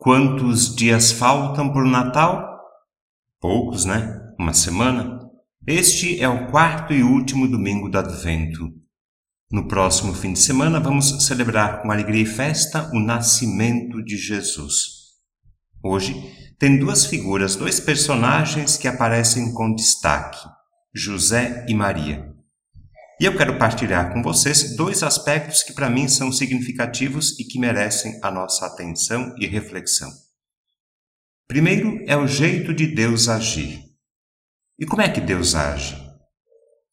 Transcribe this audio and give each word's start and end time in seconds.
Quantos 0.00 0.76
dias 0.76 1.10
faltam 1.10 1.72
para 1.72 1.82
o 1.82 1.90
Natal? 1.90 2.60
Poucos, 3.40 3.84
né? 3.84 4.32
Uma 4.38 4.54
semana. 4.54 5.18
Este 5.66 6.20
é 6.20 6.28
o 6.28 6.46
quarto 6.52 6.92
e 6.92 7.02
último 7.02 7.48
domingo 7.48 7.88
do 7.88 7.98
Advento. 7.98 8.72
No 9.50 9.66
próximo 9.66 10.14
fim 10.14 10.32
de 10.32 10.38
semana, 10.38 10.78
vamos 10.78 11.26
celebrar 11.26 11.82
com 11.82 11.90
alegria 11.90 12.22
e 12.22 12.26
festa 12.26 12.88
o 12.94 13.00
nascimento 13.00 14.00
de 14.04 14.16
Jesus. 14.16 15.16
Hoje, 15.82 16.14
tem 16.60 16.78
duas 16.78 17.04
figuras, 17.04 17.56
dois 17.56 17.80
personagens 17.80 18.76
que 18.76 18.86
aparecem 18.86 19.52
com 19.52 19.74
destaque: 19.74 20.38
José 20.94 21.66
e 21.68 21.74
Maria. 21.74 22.27
E 23.20 23.24
eu 23.24 23.36
quero 23.36 23.58
partilhar 23.58 24.12
com 24.12 24.22
vocês 24.22 24.76
dois 24.76 25.02
aspectos 25.02 25.64
que 25.64 25.72
para 25.72 25.90
mim 25.90 26.06
são 26.06 26.30
significativos 26.30 27.36
e 27.40 27.44
que 27.44 27.58
merecem 27.58 28.16
a 28.22 28.30
nossa 28.30 28.64
atenção 28.64 29.34
e 29.38 29.46
reflexão. 29.46 30.08
Primeiro 31.48 31.98
é 32.06 32.16
o 32.16 32.28
jeito 32.28 32.72
de 32.72 32.86
Deus 32.86 33.28
agir. 33.28 33.82
E 34.78 34.86
como 34.86 35.02
é 35.02 35.08
que 35.08 35.20
Deus 35.20 35.56
age? 35.56 35.96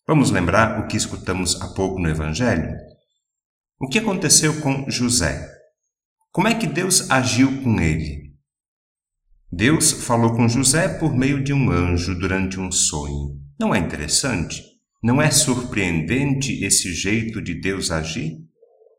Vamos 0.08 0.32
lembrar 0.32 0.80
o 0.80 0.88
que 0.88 0.98
escutamos 0.98 1.62
há 1.62 1.68
pouco 1.76 2.00
no 2.00 2.10
Evangelho? 2.10 2.76
O 3.80 3.88
que 3.88 4.00
aconteceu 4.00 4.62
com 4.62 4.90
José? 4.90 5.48
Como 6.32 6.48
é 6.48 6.56
que 6.56 6.66
Deus 6.66 7.12
agiu 7.12 7.62
com 7.62 7.80
ele? 7.80 8.34
Deus 9.52 9.92
falou 9.92 10.36
com 10.36 10.48
José 10.48 10.98
por 10.98 11.16
meio 11.16 11.44
de 11.44 11.54
um 11.54 11.70
anjo 11.70 12.18
durante 12.18 12.60
um 12.60 12.72
sonho. 12.72 13.40
Não 13.60 13.76
é 13.76 13.78
interessante? 13.78 14.75
Não 15.06 15.22
é 15.22 15.30
surpreendente 15.30 16.66
esse 16.66 16.92
jeito 16.92 17.40
de 17.40 17.54
Deus 17.54 17.92
agir? 17.92 18.40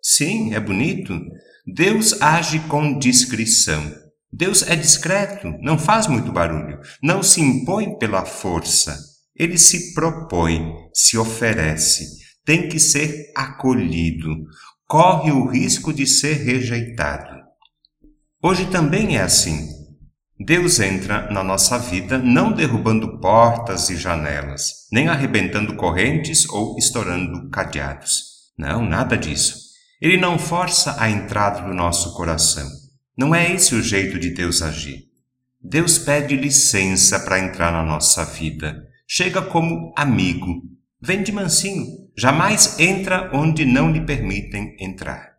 Sim, 0.01 0.55
é 0.55 0.61
bonito. 0.61 1.21
Deus 1.67 2.23
age 2.23 2.61
com 2.69 2.97
discrição. 2.97 3.93
Deus 4.33 4.63
é 4.63 4.77
discreto, 4.77 5.53
não 5.61 5.77
faz 5.77 6.07
muito 6.07 6.31
barulho, 6.31 6.79
não 7.03 7.25
se 7.25 7.41
impõe 7.41 7.99
pela 7.99 8.25
força. 8.25 8.97
Ele 9.35 9.59
se 9.59 9.95
propõe, 9.95 10.73
se 10.95 11.19
oferece, 11.19 12.07
tem 12.45 12.69
que 12.69 12.79
ser 12.79 13.33
acolhido, 13.35 14.29
corre 14.87 15.33
o 15.33 15.49
risco 15.49 15.93
de 15.93 16.07
ser 16.07 16.35
rejeitado. 16.35 17.35
Hoje 18.41 18.71
também 18.71 19.17
é 19.17 19.23
assim. 19.23 19.76
Deus 20.39 20.81
entra 20.81 21.31
na 21.31 21.43
nossa 21.43 21.79
vida 21.79 22.19
não 22.19 22.53
derrubando 22.53 23.19
portas 23.19 23.89
e 23.89 23.97
janelas, 23.97 24.87
nem 24.93 25.09
arrebentando 25.09 25.77
correntes 25.77 26.47
ou 26.51 26.77
estourando 26.77 27.49
cadeados. 27.49 28.51
Não, 28.59 28.85
nada 28.85 29.17
disso. 29.17 29.57
Ele 30.01 30.19
não 30.19 30.39
força 30.39 30.95
a 30.99 31.09
entrada 31.09 31.67
do 31.67 31.73
nosso 31.73 32.15
coração. 32.15 32.69
Não 33.17 33.35
é 33.35 33.51
esse 33.51 33.75
o 33.75 33.83
jeito 33.83 34.19
de 34.19 34.31
Deus 34.35 34.61
agir. 34.61 35.05
Deus 35.63 35.99
pede 35.99 36.37
licença 36.37 37.19
para 37.19 37.39
entrar 37.39 37.73
na 37.73 37.83
nossa 37.83 38.23
vida. 38.25 38.85
Chega 39.09 39.41
como 39.41 39.93
amigo. 39.97 40.63
Vem 41.01 41.23
de 41.23 41.33
mansinho. 41.33 41.87
Jamais 42.17 42.79
entra 42.79 43.31
onde 43.33 43.65
não 43.65 43.91
lhe 43.91 44.03
permitem 44.03 44.77
entrar. 44.79 45.36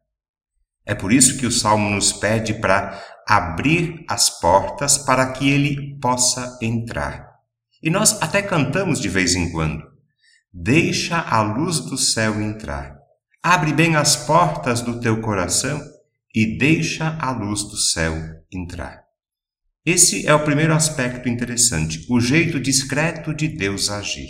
É 0.87 0.95
por 0.95 1.11
isso 1.11 1.37
que 1.37 1.45
o 1.45 1.51
Salmo 1.51 1.89
nos 1.89 2.13
pede 2.13 2.53
para 2.53 3.03
abrir 3.27 4.05
as 4.07 4.29
portas 4.29 4.97
para 4.97 5.33
que 5.33 5.49
ele 5.49 5.99
possa 5.99 6.57
entrar. 6.61 7.27
E 7.83 7.89
nós 7.89 8.21
até 8.21 8.41
cantamos 8.41 9.01
de 9.01 9.09
vez 9.09 9.35
em 9.35 9.51
quando. 9.51 9.83
Deixa 10.51 11.19
a 11.19 11.41
luz 11.41 11.81
do 11.81 11.97
céu 11.97 12.41
entrar. 12.41 12.95
Abre 13.43 13.73
bem 13.73 13.97
as 13.97 14.15
portas 14.15 14.81
do 14.81 14.99
teu 15.01 15.21
coração 15.21 15.79
e 16.33 16.57
deixa 16.57 17.17
a 17.19 17.31
luz 17.31 17.63
do 17.63 17.75
céu 17.75 18.15
entrar. 18.51 19.03
Esse 19.85 20.25
é 20.25 20.33
o 20.33 20.43
primeiro 20.43 20.73
aspecto 20.73 21.29
interessante, 21.29 22.05
o 22.09 22.19
jeito 22.19 22.59
discreto 22.59 23.33
de 23.33 23.47
Deus 23.47 23.89
agir. 23.89 24.27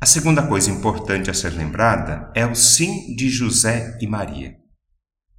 A 0.00 0.06
segunda 0.06 0.46
coisa 0.46 0.70
importante 0.70 1.30
a 1.30 1.34
ser 1.34 1.52
lembrada 1.52 2.32
é 2.34 2.46
o 2.46 2.54
sim 2.54 3.14
de 3.14 3.28
José 3.28 3.96
e 4.00 4.06
Maria. 4.06 4.61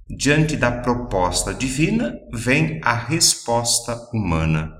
Diante 0.08 0.54
da 0.54 0.70
proposta 0.70 1.54
divina 1.54 2.14
vem 2.30 2.78
a 2.84 2.92
resposta 2.92 3.96
humana. 4.12 4.70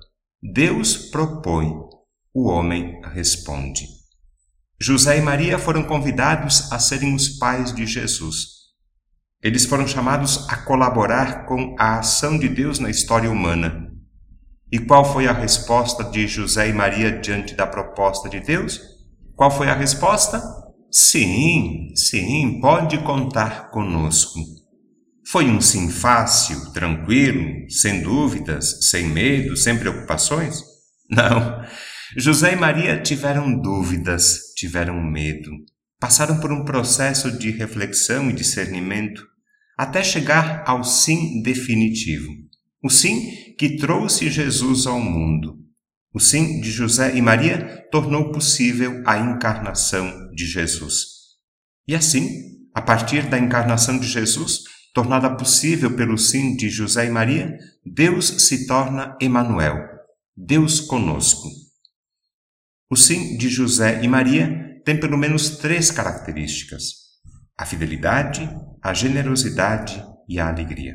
Deus 0.42 0.96
propõe, 0.96 1.72
o 2.34 2.46
homem 2.46 3.00
responde. 3.12 3.86
José 4.78 5.16
e 5.16 5.22
Maria 5.22 5.58
foram 5.58 5.82
convidados 5.82 6.70
a 6.70 6.78
serem 6.78 7.14
os 7.14 7.38
pais 7.38 7.74
de 7.74 7.86
Jesus. 7.86 8.64
Eles 9.42 9.64
foram 9.64 9.88
chamados 9.88 10.46
a 10.50 10.58
colaborar 10.58 11.46
com 11.46 11.74
a 11.78 12.00
ação 12.00 12.38
de 12.38 12.48
Deus 12.48 12.78
na 12.78 12.90
história 12.90 13.30
humana. 13.30 13.90
E 14.70 14.78
qual 14.78 15.10
foi 15.10 15.26
a 15.26 15.32
resposta 15.32 16.04
de 16.04 16.26
José 16.26 16.68
e 16.68 16.72
Maria 16.74 17.18
diante 17.18 17.54
da 17.54 17.66
proposta 17.66 18.28
de 18.28 18.40
Deus? 18.40 18.78
Qual 19.34 19.50
foi 19.50 19.70
a 19.70 19.74
resposta? 19.74 20.42
Sim, 20.90 21.88
sim, 21.96 22.60
pode 22.60 22.98
contar 22.98 23.70
conosco. 23.70 24.63
Foi 25.26 25.46
um 25.46 25.60
sim 25.60 25.90
fácil, 25.90 26.72
tranquilo, 26.72 27.68
sem 27.70 28.02
dúvidas, 28.02 28.88
sem 28.90 29.08
medo, 29.08 29.56
sem 29.56 29.78
preocupações? 29.78 30.60
Não. 31.08 31.64
José 32.16 32.52
e 32.52 32.56
Maria 32.56 33.00
tiveram 33.00 33.60
dúvidas, 33.60 34.52
tiveram 34.56 35.02
medo, 35.02 35.50
passaram 35.98 36.38
por 36.38 36.52
um 36.52 36.64
processo 36.64 37.36
de 37.38 37.50
reflexão 37.50 38.30
e 38.30 38.34
discernimento 38.34 39.26
até 39.76 40.04
chegar 40.04 40.62
ao 40.66 40.84
sim 40.84 41.42
definitivo. 41.42 42.30
O 42.82 42.90
sim 42.90 43.54
que 43.58 43.76
trouxe 43.76 44.30
Jesus 44.30 44.86
ao 44.86 45.00
mundo. 45.00 45.58
O 46.12 46.20
sim 46.20 46.60
de 46.60 46.70
José 46.70 47.16
e 47.16 47.22
Maria 47.22 47.84
tornou 47.90 48.30
possível 48.30 49.02
a 49.04 49.18
encarnação 49.18 50.30
de 50.32 50.46
Jesus. 50.46 51.06
E 51.88 51.94
assim, 51.94 52.28
a 52.72 52.80
partir 52.80 53.28
da 53.28 53.38
encarnação 53.38 53.98
de 53.98 54.06
Jesus, 54.06 54.62
Tornada 54.94 55.28
possível 55.36 55.96
pelo 55.96 56.16
sim 56.16 56.54
de 56.54 56.70
José 56.70 57.06
e 57.06 57.10
Maria, 57.10 57.58
Deus 57.84 58.28
se 58.46 58.64
torna 58.64 59.18
Emanuel, 59.20 59.76
Deus 60.36 60.78
conosco. 60.78 61.48
O 62.88 62.94
sim 62.94 63.36
de 63.36 63.48
José 63.48 64.04
e 64.04 64.08
Maria 64.08 64.80
tem 64.84 65.00
pelo 65.00 65.18
menos 65.18 65.58
três 65.58 65.90
características: 65.90 66.92
a 67.58 67.66
fidelidade, 67.66 68.48
a 68.80 68.94
generosidade 68.94 70.00
e 70.28 70.38
a 70.38 70.48
alegria. 70.48 70.94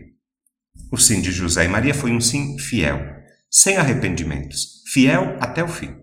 O 0.89 0.97
sim 0.97 1.19
de 1.19 1.33
José 1.33 1.65
e 1.65 1.67
Maria 1.67 1.93
foi 1.93 2.13
um 2.13 2.21
sim 2.21 2.57
fiel, 2.57 2.99
sem 3.51 3.75
arrependimentos, 3.75 4.81
fiel 4.93 5.35
até 5.41 5.61
o 5.61 5.67
fim. 5.67 5.93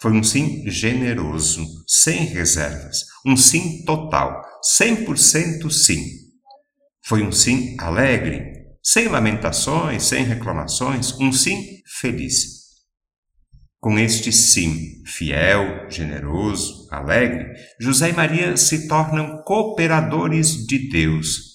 Foi 0.00 0.12
um 0.12 0.22
sim 0.22 0.64
generoso, 0.66 1.62
sem 1.86 2.24
reservas, 2.24 3.04
um 3.26 3.36
sim 3.36 3.84
total, 3.84 4.42
100% 4.64 5.70
sim. 5.70 6.21
Foi 7.04 7.22
um 7.22 7.32
sim 7.32 7.76
alegre, 7.80 8.52
sem 8.82 9.08
lamentações, 9.08 10.04
sem 10.04 10.24
reclamações, 10.24 11.12
um 11.20 11.32
sim 11.32 11.82
feliz. 12.00 12.62
Com 13.80 13.98
este 13.98 14.30
sim 14.30 15.02
fiel, 15.04 15.90
generoso, 15.90 16.86
alegre, 16.92 17.52
José 17.80 18.10
e 18.10 18.12
Maria 18.12 18.56
se 18.56 18.86
tornam 18.86 19.42
cooperadores 19.42 20.64
de 20.66 20.88
Deus. 20.88 21.52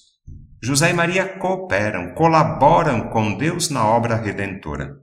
José 0.62 0.90
e 0.90 0.94
Maria 0.94 1.38
cooperam, 1.38 2.14
colaboram 2.14 3.10
com 3.10 3.38
Deus 3.38 3.70
na 3.70 3.88
obra 3.88 4.18
redentora. 4.18 4.98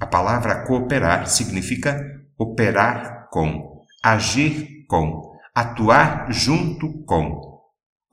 A 0.00 0.06
palavra 0.06 0.66
cooperar 0.66 1.28
significa 1.28 2.04
operar 2.36 3.28
com, 3.30 3.82
agir 4.02 4.84
com, 4.88 5.38
atuar 5.54 6.32
junto 6.32 7.04
com. 7.04 7.53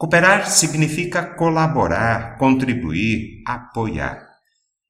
Cooperar 0.01 0.49
significa 0.49 1.23
colaborar, 1.35 2.35
contribuir, 2.39 3.43
apoiar. 3.45 4.27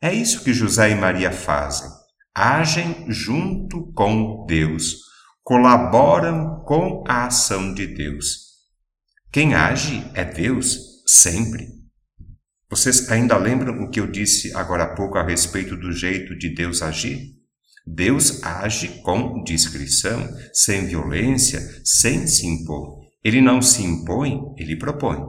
É 0.01 0.13
isso 0.13 0.41
que 0.41 0.53
José 0.53 0.91
e 0.91 0.95
Maria 0.95 1.33
fazem. 1.33 1.89
Agem 2.33 3.07
junto 3.09 3.91
com 3.91 4.45
Deus, 4.47 4.99
colaboram 5.43 6.63
com 6.65 7.03
a 7.05 7.25
ação 7.25 7.73
de 7.73 7.87
Deus. 7.87 8.37
Quem 9.33 9.53
age 9.53 10.01
é 10.13 10.23
Deus, 10.23 11.03
sempre. 11.05 11.67
Vocês 12.69 13.11
ainda 13.11 13.35
lembram 13.35 13.83
o 13.83 13.89
que 13.89 13.99
eu 13.99 14.07
disse 14.07 14.55
agora 14.55 14.85
há 14.85 14.95
pouco 14.95 15.17
a 15.17 15.25
respeito 15.25 15.75
do 15.75 15.91
jeito 15.91 16.37
de 16.37 16.55
Deus 16.55 16.81
agir? 16.81 17.35
Deus 17.85 18.41
age 18.43 19.01
com 19.01 19.43
discrição, 19.43 20.25
sem 20.53 20.87
violência, 20.87 21.59
sem 21.83 22.25
se 22.27 22.47
impor. 22.47 23.00
Ele 23.23 23.41
não 23.41 23.61
se 23.61 23.83
impõe, 23.83 24.39
ele 24.57 24.75
propõe. 24.75 25.19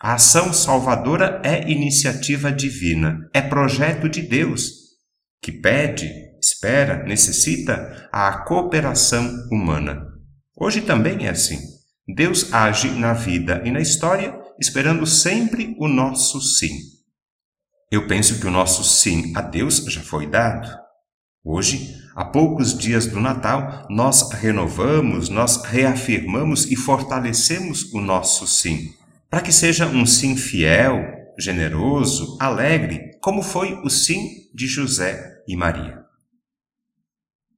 A 0.00 0.14
ação 0.14 0.52
salvadora 0.52 1.40
é 1.44 1.70
iniciativa 1.70 2.52
divina, 2.52 3.18
é 3.32 3.40
projeto 3.40 4.08
de 4.08 4.22
Deus, 4.22 4.70
que 5.40 5.52
pede, 5.52 6.10
espera, 6.40 7.02
necessita 7.04 8.08
a 8.12 8.44
cooperação 8.44 9.30
humana. 9.50 10.02
Hoje 10.56 10.80
também 10.82 11.26
é 11.26 11.30
assim. 11.30 11.58
Deus 12.06 12.52
age 12.52 12.90
na 12.90 13.14
vida 13.14 13.62
e 13.64 13.70
na 13.70 13.80
história, 13.80 14.38
esperando 14.60 15.06
sempre 15.06 15.74
o 15.78 15.88
nosso 15.88 16.40
sim. 16.40 16.76
Eu 17.90 18.06
penso 18.06 18.40
que 18.40 18.46
o 18.46 18.50
nosso 18.50 18.84
sim 18.84 19.32
a 19.34 19.40
Deus 19.40 19.76
já 19.88 20.02
foi 20.02 20.26
dado. 20.26 20.83
Hoje, 21.46 22.02
a 22.16 22.24
poucos 22.24 22.76
dias 22.76 23.06
do 23.06 23.20
Natal, 23.20 23.86
nós 23.90 24.30
renovamos, 24.32 25.28
nós 25.28 25.62
reafirmamos 25.62 26.64
e 26.70 26.74
fortalecemos 26.74 27.92
o 27.92 28.00
nosso 28.00 28.46
sim, 28.46 28.94
para 29.28 29.42
que 29.42 29.52
seja 29.52 29.86
um 29.86 30.06
sim 30.06 30.38
fiel, 30.38 31.04
generoso, 31.38 32.38
alegre, 32.40 33.10
como 33.20 33.42
foi 33.42 33.74
o 33.84 33.90
sim 33.90 34.48
de 34.54 34.66
José 34.66 35.42
e 35.46 35.54
Maria. 35.54 36.03